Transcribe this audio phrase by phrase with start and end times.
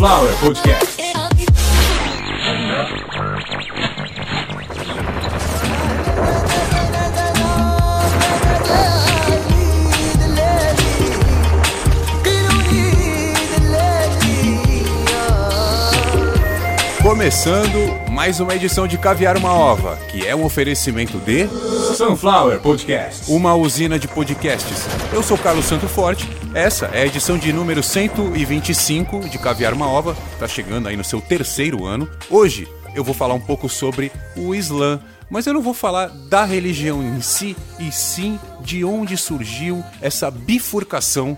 [0.00, 1.00] Sunflower Podcast.
[17.02, 21.46] Começando mais uma edição de Caviar uma Ova, que é um oferecimento de
[22.00, 23.30] Sunflower Podcast.
[23.30, 24.86] uma usina de podcasts.
[25.12, 26.26] Eu sou Carlos Santo Forte.
[26.54, 30.16] Essa é a edição de número 125 de Caviar uma Ova.
[30.38, 32.08] Tá chegando aí no seu terceiro ano.
[32.30, 36.42] Hoje eu vou falar um pouco sobre o Islã, mas eu não vou falar da
[36.46, 41.36] religião em si, e sim de onde surgiu essa bifurcação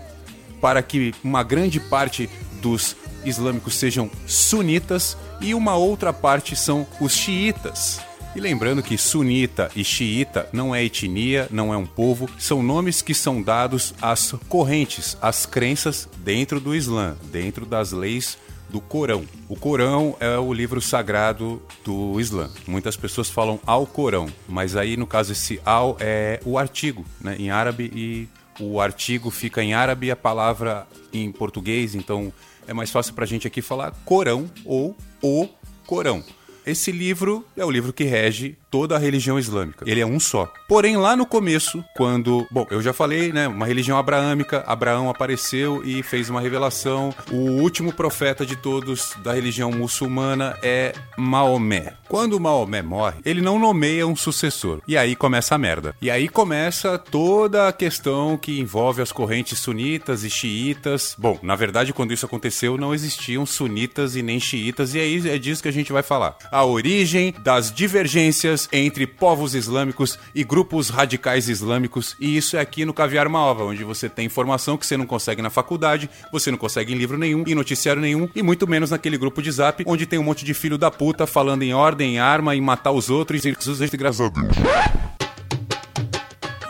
[0.61, 2.29] para que uma grande parte
[2.61, 2.95] dos
[3.25, 7.99] islâmicos sejam sunitas e uma outra parte são os xiitas.
[8.35, 12.99] E lembrando que sunita e xiita não é etnia, não é um povo, são nomes
[12.99, 18.39] que são dados às correntes, às crenças dentro do Islã, dentro das leis
[18.69, 19.23] do Corão.
[19.47, 22.49] O Corão é o livro sagrado do Islã.
[22.65, 27.35] Muitas pessoas falam ao Corão, mas aí no caso esse ao é o artigo, né,
[27.37, 28.27] em árabe e
[28.59, 32.33] o artigo fica em árabe e a palavra em português, então
[32.67, 35.47] é mais fácil pra gente aqui falar Corão ou o
[35.85, 36.23] Corão.
[36.65, 39.85] Esse livro é o livro que rege toda a religião islâmica.
[39.87, 40.51] Ele é um só.
[40.67, 42.47] Porém, lá no começo, quando.
[42.49, 43.47] Bom, eu já falei, né?
[43.47, 44.63] Uma religião abraâmica.
[44.65, 47.13] Abraão apareceu e fez uma revelação.
[47.31, 51.93] O último profeta de todos da religião muçulmana é Maomé.
[52.09, 54.81] Quando Maomé morre, ele não nomeia um sucessor.
[54.87, 55.95] E aí começa a merda.
[56.01, 61.15] E aí começa toda a questão que envolve as correntes sunitas e xiitas.
[61.15, 64.95] Bom, na verdade, quando isso aconteceu, não existiam sunitas e nem xiitas.
[64.95, 66.37] E aí é disso que a gente vai falar.
[66.51, 72.15] A origem das divergências entre povos islâmicos e grupos radicais islâmicos.
[72.19, 75.05] E isso é aqui no Caviar uma Ova, onde você tem informação que você não
[75.05, 78.91] consegue na faculdade, você não consegue em livro nenhum, em noticiário nenhum, e muito menos
[78.91, 82.15] naquele grupo de zap, onde tem um monte de filho da puta falando em ordem,
[82.15, 83.51] em arma, em matar os outros, e
[83.97, 85.03] graças a.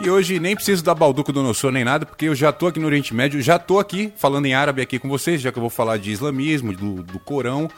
[0.00, 2.78] E hoje nem preciso dar balduco do Nossor nem nada, porque eu já tô aqui
[2.78, 5.62] no Oriente Médio, já tô aqui falando em árabe aqui com vocês, já que eu
[5.62, 7.70] vou falar de islamismo, do, do Corão,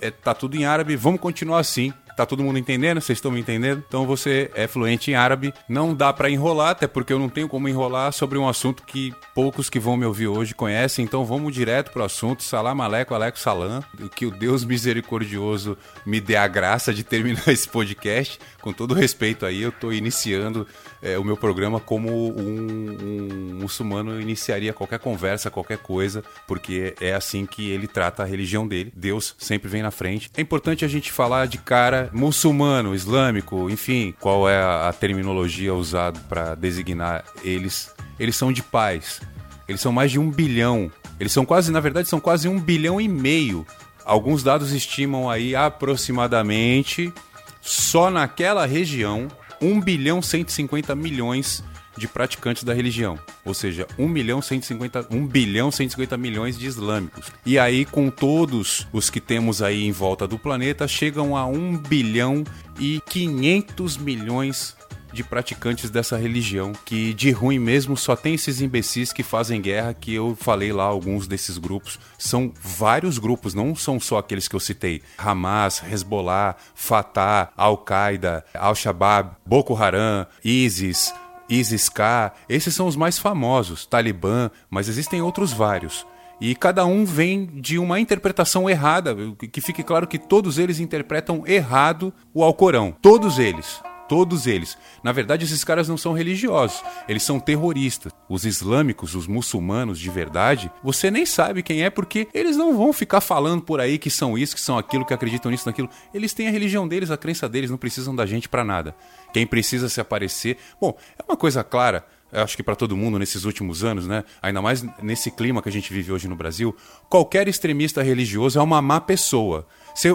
[0.00, 1.92] é, tá tudo em árabe, vamos continuar assim.
[2.18, 3.00] Tá todo mundo entendendo?
[3.00, 3.80] Vocês estão me entendendo?
[3.86, 5.54] Então você é fluente em árabe.
[5.68, 9.14] Não dá pra enrolar, até porque eu não tenho como enrolar sobre um assunto que
[9.36, 11.04] poucos que vão me ouvir hoje conhecem.
[11.04, 12.42] Então vamos direto pro assunto.
[12.42, 13.84] Salam aleco, aleco salam.
[14.16, 18.40] Que o Deus misericordioso me dê a graça de terminar esse podcast.
[18.60, 20.66] Com todo respeito aí, eu tô iniciando
[21.00, 27.14] é, o meu programa como um, um muçulmano iniciaria qualquer conversa, qualquer coisa, porque é
[27.14, 28.92] assim que ele trata a religião dele.
[28.96, 30.28] Deus sempre vem na frente.
[30.36, 36.18] É importante a gente falar de cara muçulmano, islâmico, enfim, qual é a, terminologia usada
[36.28, 37.94] para designar eles.
[38.18, 39.20] Eles são de paz.
[39.68, 40.90] Eles são mais de um bilhão.
[41.20, 43.66] Eles são quase, na verdade, são quase um bilhão e meio.
[44.04, 47.12] Alguns dados estimam aí aproximadamente
[47.60, 49.28] só naquela região
[49.60, 55.70] 1 bilhão 150 milhões de praticantes da religião, ou seja, 1 milhão 150, 1 bilhão
[55.70, 57.32] 150 milhões de islâmicos.
[57.44, 61.78] E aí com todos os que temos aí em volta do planeta chegam a 1
[61.78, 62.44] bilhão
[62.78, 64.76] e 500 milhões
[65.12, 69.94] de praticantes dessa religião, que de ruim mesmo só tem esses imbecis que fazem guerra,
[69.94, 71.98] que eu falei lá alguns desses grupos.
[72.18, 75.02] São vários grupos, não são só aqueles que eu citei.
[75.16, 81.12] Hamas, Hezbollah, Fatah, Al-Qaeda, Al-Shabaab, Boko Haram, ISIS,
[81.48, 86.06] ISIS-K, esses são os mais famosos, Talibã, mas existem outros vários.
[86.40, 89.16] E cada um vem de uma interpretação errada,
[89.52, 92.94] que fique claro que todos eles interpretam errado o Alcorão.
[93.02, 93.80] Todos eles.
[94.08, 94.78] Todos eles.
[95.02, 98.12] Na verdade, esses caras não são religiosos, eles são terroristas.
[98.28, 102.92] Os islâmicos, os muçulmanos de verdade, você nem sabe quem é porque eles não vão
[102.92, 105.88] ficar falando por aí que são isso, que são aquilo, que acreditam nisso, naquilo.
[106.12, 108.94] Eles têm a religião deles, a crença deles, não precisam da gente para nada.
[109.32, 110.56] Quem precisa se aparecer.
[110.80, 112.06] Bom, é uma coisa clara.
[112.30, 114.22] Acho que para todo mundo nesses últimos anos, né?
[114.42, 116.76] Ainda mais nesse clima que a gente vive hoje no Brasil,
[117.08, 119.66] qualquer extremista religioso é uma má pessoa.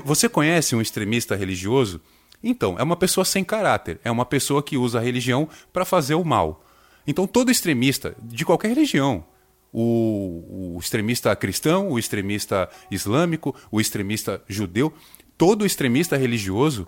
[0.06, 2.00] Você conhece um extremista religioso,
[2.44, 6.16] então, é uma pessoa sem caráter, é uma pessoa que usa a religião para fazer
[6.16, 6.66] o mal.
[7.08, 9.24] Então, todo extremista, de qualquer religião,
[9.72, 14.94] o, o, extremista cristão, o extremista islâmico, o extremista judeu,
[15.38, 16.88] todo extremista religioso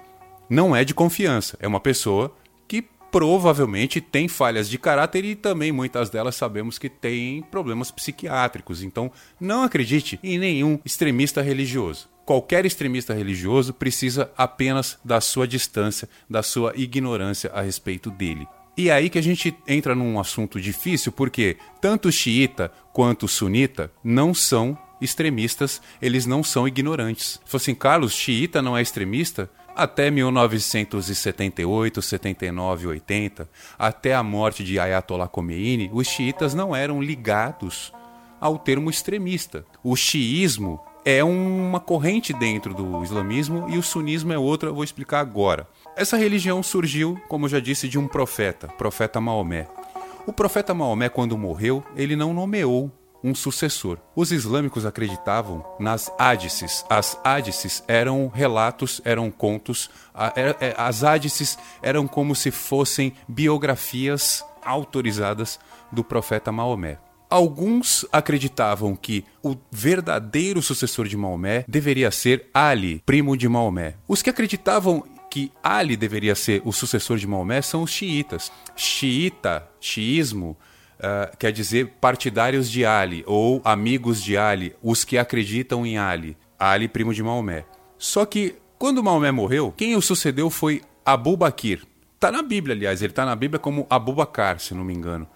[0.49, 2.35] não é de confiança, é uma pessoa
[3.11, 8.83] provavelmente tem falhas de caráter e também muitas delas sabemos que tem problemas psiquiátricos.
[8.83, 16.09] Então, não acredite em nenhum extremista religioso qualquer extremista religioso precisa apenas da sua distância,
[16.29, 18.47] da sua ignorância a respeito dele.
[18.75, 23.91] E é aí que a gente entra num assunto difícil, porque tanto xiita quanto sunita
[24.03, 27.39] não são extremistas, eles não são ignorantes.
[27.45, 29.49] Se assim, Carlos, xiita não é extremista?
[29.75, 37.91] Até 1978, 79, 80, até a morte de Ayatollah Khomeini, os xiitas não eram ligados
[38.39, 39.65] ao termo extremista.
[39.83, 45.19] O xiismo é uma corrente dentro do islamismo e o sunismo é outra, vou explicar
[45.19, 45.67] agora.
[45.97, 49.67] Essa religião surgiu, como eu já disse, de um profeta, profeta Maomé.
[50.25, 52.89] O profeta Maomé, quando morreu, ele não nomeou
[53.25, 53.97] um sucessor.
[54.15, 56.85] Os islâmicos acreditavam nas ádices.
[56.87, 59.89] As ádices eram relatos, eram contos.
[60.35, 65.59] É, as ádices eram como se fossem biografias autorizadas
[65.91, 66.99] do profeta Maomé.
[67.27, 73.95] Alguns acreditavam que o verdadeiro sucessor de Maomé deveria ser Ali, primo de Maomé.
[74.07, 78.51] Os que acreditavam que Ali deveria ser o sucessor de Maomé são os xiitas.
[78.75, 80.55] Xiita, xiismo,
[80.99, 86.37] uh, quer dizer partidários de Ali ou amigos de Ali, os que acreditam em Ali,
[86.57, 87.65] Ali primo de Maomé.
[87.97, 91.85] Só que quando Maomé morreu, quem o sucedeu foi Abu Bakr.
[92.15, 95.27] Está na Bíblia, aliás, ele está na Bíblia como Abu Bakr, se não me engano.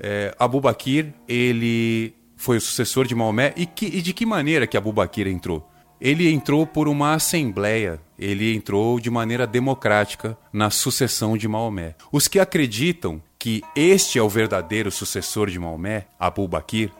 [0.00, 4.66] É, Abu Bakr, ele foi o sucessor de Maomé e, que, e de que maneira
[4.66, 5.68] que Abu Bakr entrou?
[6.00, 11.96] Ele entrou por uma assembleia, ele entrou de maneira democrática na sucessão de Maomé.
[12.12, 16.90] Os que acreditam que este é o verdadeiro sucessor de Maomé, Abu Bakr,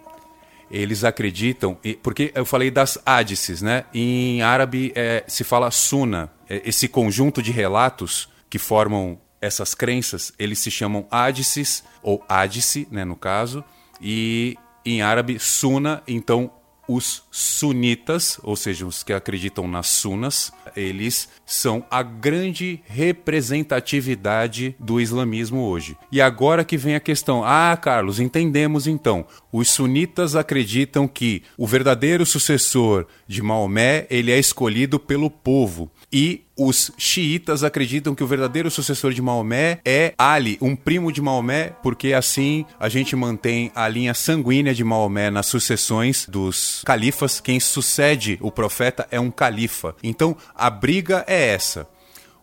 [0.70, 3.84] eles acreditam, porque eu falei das ádices, né?
[3.92, 10.32] Em árabe é, se fala suna, é, esse conjunto de relatos que formam essas crenças,
[10.38, 13.62] eles se chamam ádices, ou ádice, né, no caso,
[14.00, 14.56] e
[14.86, 16.50] em árabe suna, então
[16.88, 24.98] os sunitas, ou seja, os que acreditam nas sunas, eles são a grande representatividade do
[24.98, 25.96] islamismo hoje.
[26.10, 29.26] E agora que vem a questão: ah, Carlos, entendemos então.
[29.52, 36.47] Os sunitas acreditam que o verdadeiro sucessor de Maomé, ele é escolhido pelo povo e
[36.58, 41.68] os xiitas acreditam que o verdadeiro sucessor de Maomé é Ali, um primo de Maomé,
[41.82, 47.40] porque assim a gente mantém a linha sanguínea de Maomé nas sucessões dos califas.
[47.40, 49.94] Quem sucede o profeta é um califa.
[50.02, 51.86] Então a briga é essa.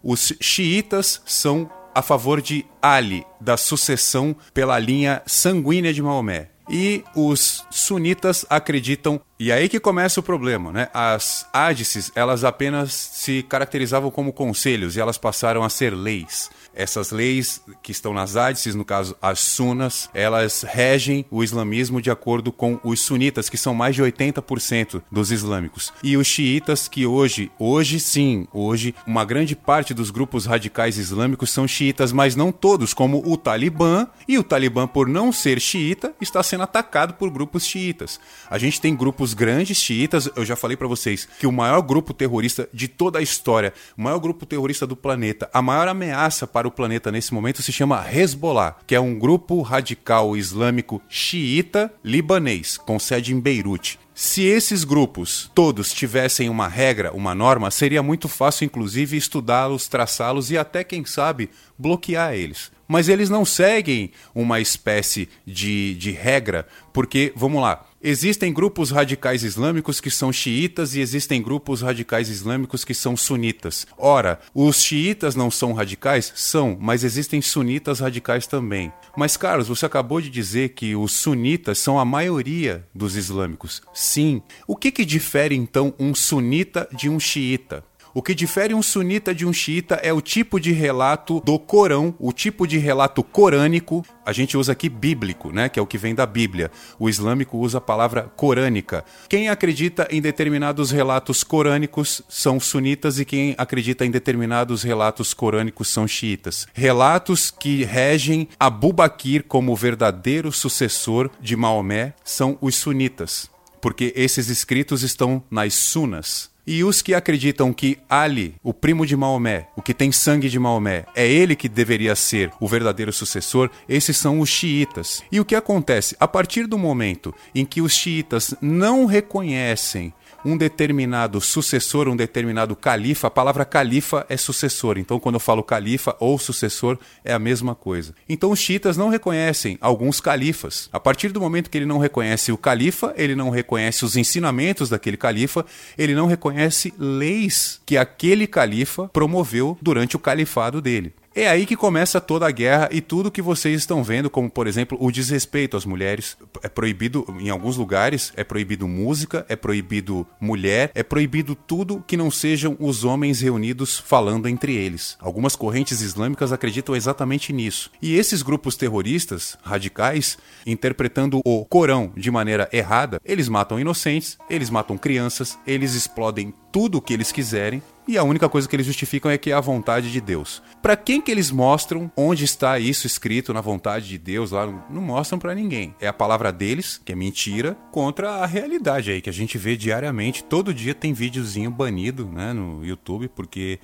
[0.01, 6.49] Os xiitas são a favor de Ali, da sucessão pela linha sanguínea de Maomé.
[6.69, 10.87] E os sunitas acreditam, e aí que começa o problema, né?
[10.93, 16.49] As ádices, elas apenas se caracterizavam como conselhos e elas passaram a ser leis.
[16.73, 22.11] Essas leis que estão nas ádices, no caso as sunas, elas regem o islamismo de
[22.11, 25.93] acordo com os sunitas, que são mais de 80% dos islâmicos.
[26.03, 31.49] E os xiitas, que hoje, hoje sim, hoje, uma grande parte dos grupos radicais islâmicos
[31.49, 34.07] são xiitas, mas não todos, como o Talibã.
[34.27, 38.19] E o Talibã, por não ser xiita, está sendo atacado por grupos xiitas.
[38.49, 42.13] A gente tem grupos grandes xiitas, eu já falei para vocês que o maior grupo
[42.13, 46.67] terrorista de toda a história, o maior grupo terrorista do planeta, a maior ameaça para
[46.67, 52.77] o planeta nesse momento se chama Hezbollah, que é um grupo radical islâmico xiita libanês,
[52.77, 53.99] com sede em Beirute.
[54.17, 60.49] Se esses grupos todos tivessem uma regra, uma norma, seria muito fácil, inclusive, estudá-los, traçá-los
[60.51, 62.71] e até, quem sabe, bloquear eles.
[62.87, 69.41] Mas eles não seguem uma espécie de, de regra, porque, vamos lá, Existem grupos radicais
[69.41, 73.87] islâmicos que são xiitas e existem grupos radicais islâmicos que são sunitas.
[73.97, 76.31] Ora, os xiitas não são radicais?
[76.35, 78.93] São, mas existem sunitas radicais também.
[79.17, 83.81] Mas, Carlos, você acabou de dizer que os sunitas são a maioria dos islâmicos.
[83.91, 84.39] Sim.
[84.67, 87.83] O que, que difere então um sunita de um xiita?
[88.17, 92.15] O que difere um sunita de um xiita é o tipo de relato do Corão,
[92.17, 94.05] o tipo de relato corânico.
[94.25, 96.71] A gente usa aqui bíblico, né, que é o que vem da Bíblia.
[96.97, 99.03] O islâmico usa a palavra corânica.
[99.27, 105.89] Quem acredita em determinados relatos corânicos são sunitas e quem acredita em determinados relatos corânicos
[105.89, 106.65] são xiitas.
[106.73, 114.47] Relatos que regem Abu Bakr como verdadeiro sucessor de Maomé são os sunitas, porque esses
[114.47, 116.54] escritos estão nas sunas.
[116.67, 120.57] E os que acreditam que Ali, o primo de Maomé, o que tem sangue de
[120.57, 125.23] Maomé, é ele que deveria ser o verdadeiro sucessor, esses são os xiitas.
[125.31, 126.15] E o que acontece?
[126.19, 130.13] A partir do momento em que os xiitas não reconhecem
[130.45, 134.99] um determinado sucessor, um determinado califa, a palavra califa é sucessor.
[134.99, 138.13] Então, quando eu falo califa ou sucessor, é a mesma coisa.
[138.29, 140.87] Então, os xiitas não reconhecem alguns califas.
[140.93, 144.87] A partir do momento que ele não reconhece o califa, ele não reconhece os ensinamentos
[144.87, 145.65] daquele califa,
[145.97, 151.11] ele não reconhece leis que aquele califa promoveu durante o califado dele.
[151.37, 154.67] É aí que começa toda a guerra e tudo que vocês estão vendo, como por
[154.67, 156.37] exemplo o desrespeito às mulheres.
[156.63, 162.15] É proibido, em alguns lugares, é proibido música, é proibido mulher, é proibido tudo que
[162.15, 165.17] não sejam os homens reunidos falando entre eles.
[165.19, 167.91] Algumas correntes islâmicas acreditam exatamente nisso.
[168.01, 174.69] E esses grupos terroristas radicais, interpretando o Corão de maneira errada, eles matam inocentes, eles
[174.69, 178.85] matam crianças, eles explodem tudo o que eles quiserem e a única coisa que eles
[178.85, 180.61] justificam é que é a vontade de Deus.
[180.81, 184.67] Para quem que eles mostram onde está isso escrito na vontade de Deus lá?
[184.89, 185.95] Não mostram para ninguém.
[185.99, 189.75] É a palavra deles, que é mentira, contra a realidade aí que a gente vê
[189.75, 190.43] diariamente.
[190.43, 193.79] Todo dia tem videozinho banido, né, no YouTube, porque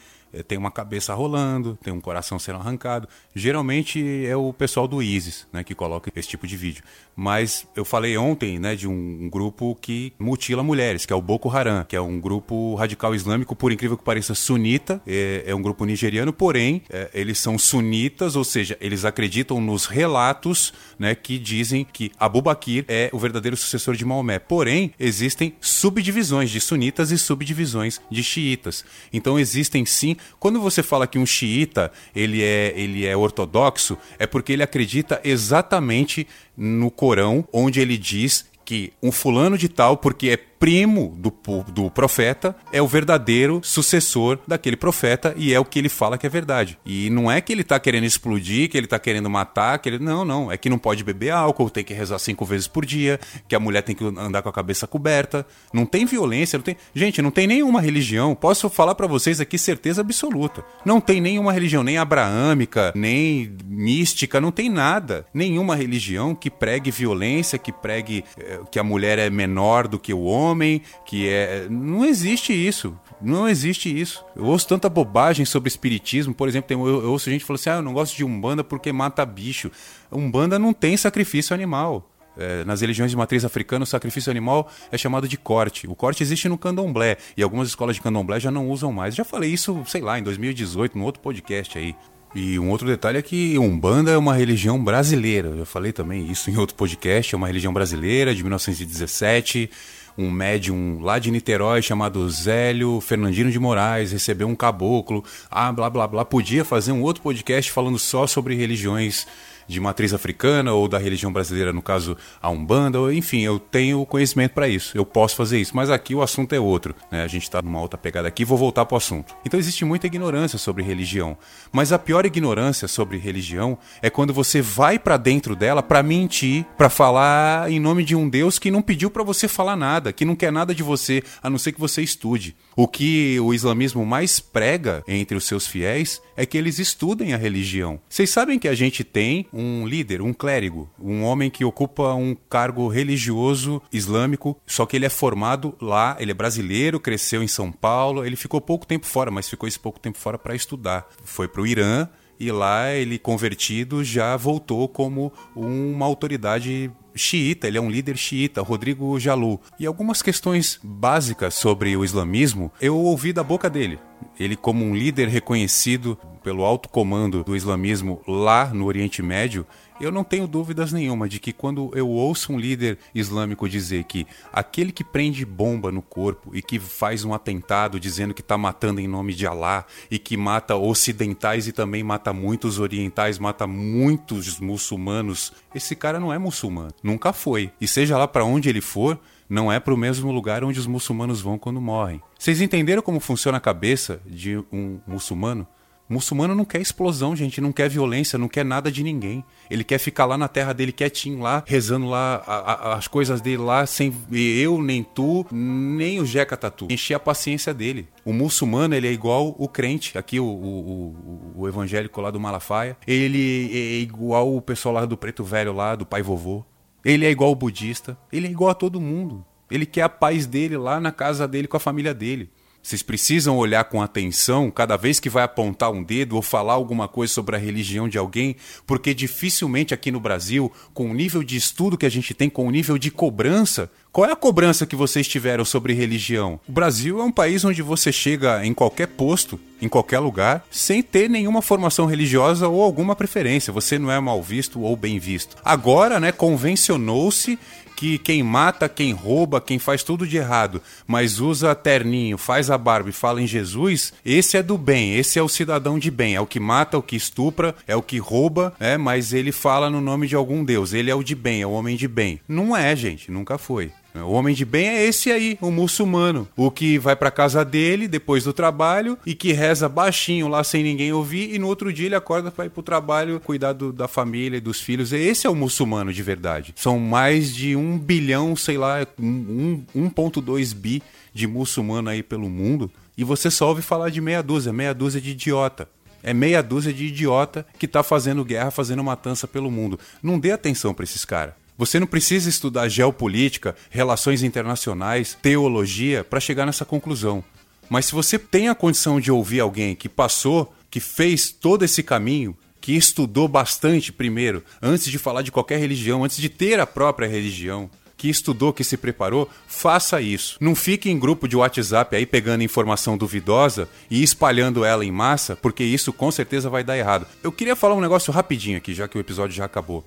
[0.47, 3.07] tem uma cabeça rolando, tem um coração sendo arrancado.
[3.35, 6.83] Geralmente é o pessoal do ISIS, né, que coloca esse tipo de vídeo.
[7.15, 11.49] Mas eu falei ontem, né, de um, grupo que mutila mulheres, que é o Boko
[11.49, 15.01] Haram, que é um grupo radical islâmico, por incrível que pareça, sunita.
[15.05, 19.85] É, é um grupo nigeriano, porém é, eles são sunitas, ou seja, eles acreditam nos
[19.85, 24.39] relatos, né, que dizem que Abu Bakr é o verdadeiro sucessor de Maomé.
[24.39, 28.83] Porém, existem subdivisões de sunitas e subdivisões de xiitas.
[29.11, 34.25] Então existem sim quando você fala que um xiita ele é, ele é ortodoxo, é
[34.25, 40.29] porque ele acredita exatamente no Corão, onde ele diz que um fulano de tal, porque
[40.29, 41.33] é primo do,
[41.71, 46.27] do profeta, é o verdadeiro sucessor daquele profeta e é o que ele fala que
[46.27, 46.77] é verdade.
[46.85, 49.97] E não é que ele tá querendo explodir, que ele tá querendo matar, que ele.
[49.97, 50.51] Não, não.
[50.51, 53.59] É que não pode beber álcool, tem que rezar cinco vezes por dia, que a
[53.59, 55.47] mulher tem que andar com a cabeça coberta.
[55.73, 56.77] Não tem violência, não tem.
[56.93, 58.35] Gente, não tem nenhuma religião.
[58.35, 60.63] Posso falar para vocês aqui certeza absoluta.
[60.85, 65.25] Não tem nenhuma religião, nem abraâmica, nem mística, não tem nada.
[65.33, 70.13] Nenhuma religião que pregue violência, que pregue eh, que a mulher é menor do que
[70.13, 71.67] o homem homem, que é.
[71.69, 72.97] Não existe isso.
[73.21, 74.25] Não existe isso.
[74.35, 76.33] Eu ouço tanta bobagem sobre espiritismo.
[76.33, 78.63] Por exemplo, tem, eu, eu ouço gente falando assim: ah, eu não gosto de Umbanda
[78.63, 79.71] porque mata bicho.
[80.11, 82.07] Umbanda não tem sacrifício animal.
[82.37, 85.87] É, nas religiões de matriz africana, o sacrifício animal é chamado de corte.
[85.87, 89.13] O corte existe no candomblé e algumas escolas de candomblé já não usam mais.
[89.13, 91.95] Já falei isso, sei lá, em 2018, num outro podcast aí.
[92.33, 95.49] E um outro detalhe é que Umbanda é uma religião brasileira.
[95.49, 97.35] Eu falei também isso em outro podcast.
[97.35, 99.69] É uma religião brasileira de 1917
[100.17, 105.89] um médium lá de Niterói chamado Zélio Fernandino de Moraes recebeu um caboclo, ah, blá
[105.89, 106.25] blá blá.
[106.25, 109.25] Podia fazer um outro podcast falando só sobre religiões
[109.67, 114.53] de matriz africana ou da religião brasileira, no caso a Umbanda, enfim, eu tenho conhecimento
[114.53, 117.23] para isso, eu posso fazer isso, mas aqui o assunto é outro, né?
[117.23, 119.35] A gente está numa outra pegada aqui, vou voltar para o assunto.
[119.45, 121.37] Então existe muita ignorância sobre religião,
[121.71, 126.65] mas a pior ignorância sobre religião é quando você vai para dentro dela para mentir,
[126.77, 130.25] para falar em nome de um Deus que não pediu para você falar nada, que
[130.25, 132.55] não quer nada de você, a não ser que você estude.
[132.75, 137.37] O que o islamismo mais prega entre os seus fiéis é que eles estudem a
[137.37, 137.99] religião.
[138.07, 142.35] Vocês sabem que a gente tem um líder, um clérigo, um homem que ocupa um
[142.49, 147.71] cargo religioso islâmico, só que ele é formado lá, ele é brasileiro, cresceu em São
[147.71, 151.07] Paulo, ele ficou pouco tempo fora, mas ficou esse pouco tempo fora para estudar.
[151.23, 152.07] Foi para o Irã,
[152.41, 158.61] e lá ele convertido já voltou como uma autoridade xiita, ele é um líder xiita,
[158.61, 159.59] Rodrigo Jalu.
[159.79, 163.99] E algumas questões básicas sobre o islamismo eu ouvi da boca dele.
[164.39, 169.65] Ele, como um líder reconhecido pelo alto comando do islamismo lá no Oriente Médio,
[169.99, 174.25] eu não tenho dúvidas nenhuma de que quando eu ouço um líder islâmico dizer que
[174.51, 178.99] aquele que prende bomba no corpo e que faz um atentado dizendo que está matando
[178.99, 184.59] em nome de Alá e que mata ocidentais e também mata muitos orientais, mata muitos
[184.59, 187.71] muçulmanos, esse cara não é muçulmano, nunca foi.
[187.79, 189.19] E seja lá para onde ele for,
[189.51, 192.21] não é para o mesmo lugar onde os muçulmanos vão quando morrem.
[192.39, 195.67] Vocês entenderam como funciona a cabeça de um muçulmano?
[196.11, 199.43] muçulmano não quer explosão, gente, não quer violência, não quer nada de ninguém.
[199.69, 203.39] Ele quer ficar lá na terra dele quietinho lá, rezando lá a, a, as coisas
[203.39, 206.87] dele lá, sem eu, nem tu, nem o Jeca Tatu.
[206.89, 208.09] Encher a paciência dele.
[208.25, 212.39] O muçulmano, ele é igual o crente, aqui o, o, o, o evangélico lá do
[212.39, 212.97] Malafaia.
[213.07, 216.65] Ele é igual o pessoal lá do Preto Velho lá, do Pai Vovô.
[217.03, 218.17] Ele é igual o budista.
[218.31, 219.45] Ele é igual a todo mundo.
[219.69, 222.49] Ele quer a paz dele lá na casa dele com a família dele.
[222.83, 227.07] Vocês precisam olhar com atenção cada vez que vai apontar um dedo ou falar alguma
[227.07, 228.55] coisa sobre a religião de alguém,
[228.87, 232.67] porque dificilmente aqui no Brasil, com o nível de estudo que a gente tem, com
[232.67, 236.59] o nível de cobrança, qual é a cobrança que vocês tiveram sobre religião?
[236.67, 241.01] O Brasil é um país onde você chega em qualquer posto, em qualquer lugar, sem
[241.01, 243.71] ter nenhuma formação religiosa ou alguma preferência.
[243.71, 245.55] Você não é mal visto ou bem visto.
[245.63, 247.57] Agora, né, convencionou-se
[248.01, 252.75] que quem mata, quem rouba, quem faz tudo de errado, mas usa terninho, faz a
[252.75, 256.33] barba e fala em Jesus, esse é do bem, esse é o cidadão de bem,
[256.33, 259.87] é o que mata, o que estupra, é o que rouba, é, mas ele fala
[259.87, 262.39] no nome de algum Deus, ele é o de bem, é o homem de bem.
[262.47, 263.91] Não é, gente, nunca foi.
[264.13, 266.47] O homem de bem é esse aí, o muçulmano.
[266.55, 270.83] O que vai para casa dele depois do trabalho e que reza baixinho lá sem
[270.83, 274.07] ninguém ouvir e no outro dia ele acorda para ir pro trabalho cuidar do, da
[274.07, 275.13] família e dos filhos.
[275.13, 276.73] Esse é o muçulmano de verdade.
[276.75, 281.01] São mais de um bilhão, sei lá, 1,2 bi
[281.33, 285.21] de muçulmano aí pelo mundo e você só ouve falar de meia dúzia, meia dúzia
[285.21, 285.87] de idiota.
[286.23, 289.99] É meia dúzia de idiota que tá fazendo guerra, fazendo matança pelo mundo.
[290.21, 291.53] Não dê atenção para esses caras.
[291.81, 297.43] Você não precisa estudar geopolítica, relações internacionais, teologia para chegar nessa conclusão.
[297.89, 302.03] Mas se você tem a condição de ouvir alguém que passou, que fez todo esse
[302.03, 306.85] caminho, que estudou bastante primeiro, antes de falar de qualquer religião, antes de ter a
[306.85, 310.57] própria religião, que estudou, que se preparou, faça isso.
[310.61, 315.55] Não fique em grupo de WhatsApp aí pegando informação duvidosa e espalhando ela em massa,
[315.55, 317.25] porque isso com certeza vai dar errado.
[317.41, 320.05] Eu queria falar um negócio rapidinho aqui, já que o episódio já acabou.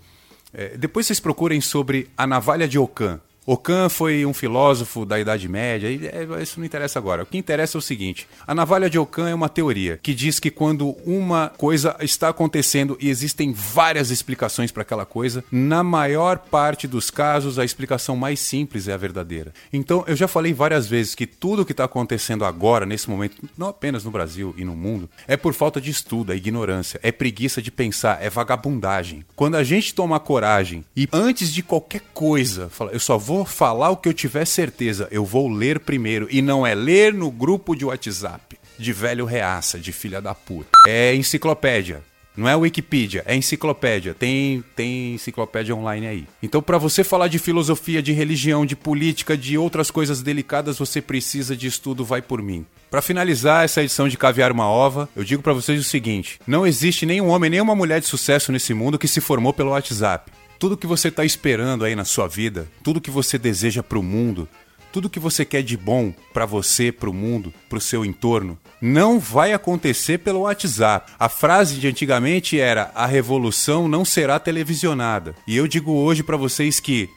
[0.55, 3.21] É, depois vocês procurem sobre a navalha de Ockham.
[3.47, 7.25] Ockham foi um filósofo da Idade Média, é, isso não interessa agora.
[7.25, 10.41] O que interessa é o seguinte: a navalha de Ockham é uma teoria que diz
[10.41, 16.39] que quando uma coisa está acontecendo e existem várias explicações para aquela coisa, na maior
[16.39, 19.53] parte dos casos a explicação mais simples é a verdadeira.
[19.71, 23.69] Então eu já falei várias vezes que tudo que está acontecendo agora, nesse momento, não
[23.69, 27.61] apenas no Brasil e no mundo, é por falta de estudo, é ignorância, é preguiça
[27.61, 29.23] de pensar, é vagabundagem.
[29.37, 33.45] Quando a gente toma coragem e antes de qualquer coisa, fala, eu só vou vou
[33.45, 36.29] falar o que eu tiver certeza, eu vou ler primeiro.
[36.31, 40.71] E não é ler no grupo de WhatsApp de velho reaça, de filha da puta.
[40.87, 42.03] É enciclopédia.
[42.37, 44.14] Não é Wikipedia, é enciclopédia.
[44.14, 46.25] Tem, tem enciclopédia online aí.
[46.43, 51.00] Então, para você falar de filosofia, de religião, de política, de outras coisas delicadas, você
[51.00, 52.67] precisa de estudo, vai por mim.
[52.91, 56.67] Para finalizar essa edição de Caviar uma Ova, eu digo para vocês o seguinte: não
[56.67, 60.77] existe nenhum homem, nenhuma mulher de sucesso nesse mundo que se formou pelo WhatsApp tudo
[60.77, 64.49] que você está esperando aí na sua vida, tudo que você deseja para o mundo,
[64.95, 68.57] tudo que você quer de bom para você, para o mundo, para o seu entorno,
[68.81, 71.12] não vai acontecer pelo WhatsApp.
[71.19, 75.35] A frase de antigamente era: a revolução não será televisionada.
[75.49, 77.11] E eu digo hoje para vocês que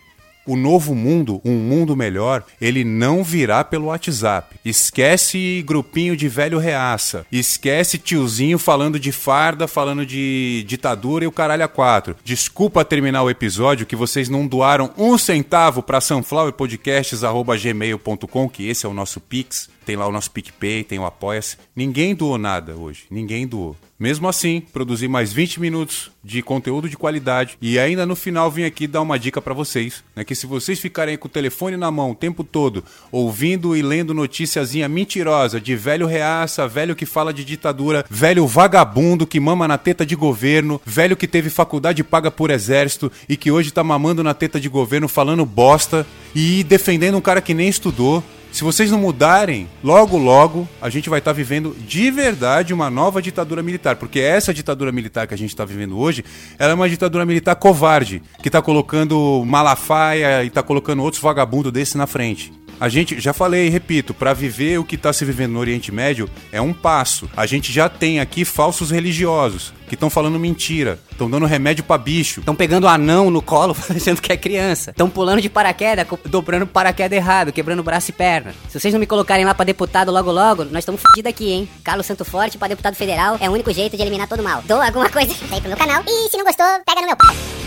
[0.48, 4.56] o novo mundo, um mundo melhor, ele não virá pelo WhatsApp.
[4.66, 7.26] Esquece grupinho de velho reaça.
[7.32, 12.16] Esquece tiozinho falando de farda, falando de ditadura e o caralho a quatro.
[12.24, 18.90] Desculpa terminar o episódio que vocês não doaram um centavo para sunflowerpodcasts.gmail.com, que esse é
[18.90, 19.70] o nosso Pix.
[19.86, 21.56] Tem lá o nosso PicPay, tem o Apoia-se.
[21.74, 23.06] Ninguém doou nada hoje.
[23.10, 23.74] Ninguém doou.
[24.00, 27.58] Mesmo assim, produzi mais 20 minutos de conteúdo de qualidade.
[27.60, 30.80] E ainda no final vim aqui dar uma dica para vocês, né, que se vocês
[30.80, 35.76] ficarem com o telefone na mão o tempo todo, ouvindo e lendo noticiazinha mentirosa de
[35.76, 40.80] velho reaça, velho que fala de ditadura, velho vagabundo que mama na teta de governo,
[40.86, 44.70] velho que teve faculdade paga por exército e que hoje tá mamando na teta de
[44.70, 46.06] governo falando bosta
[46.36, 48.24] e defendendo um cara que nem estudou,
[48.58, 52.90] se vocês não mudarem, logo, logo, a gente vai estar tá vivendo de verdade uma
[52.90, 53.98] nova ditadura militar.
[53.98, 56.26] Porque essa ditadura militar que a gente está vivendo hoje,
[56.58, 61.72] ela é uma ditadura militar covarde, que está colocando Malafaia e está colocando outros vagabundos
[61.72, 62.52] desse na frente.
[62.80, 65.92] A gente, já falei e repito, para viver o que está se vivendo no Oriente
[65.92, 67.30] Médio é um passo.
[67.36, 71.98] A gente já tem aqui falsos religiosos que estão falando mentira, estão dando remédio para
[71.98, 72.42] bicho.
[72.42, 74.92] Estão pegando anão no colo, achando que é criança.
[74.92, 78.54] Estão pulando de paraquedas, dobrando paraquedas errado, quebrando braço e perna.
[78.70, 81.70] Se vocês não me colocarem lá para deputado logo logo, nós estamos fodidos aqui, hein?
[81.84, 84.62] Carlos Santo Forte para deputado federal é o único jeito de eliminar todo mal.
[84.68, 87.67] Dou alguma coisa aí pro meu canal e se não gostou, pega no meu pau.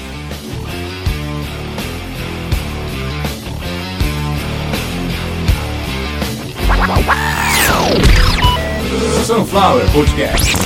[9.27, 10.57] Sunflower Podcast.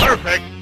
[0.00, 0.55] Perfect.